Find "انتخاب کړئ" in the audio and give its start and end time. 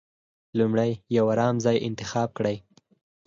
1.87-2.57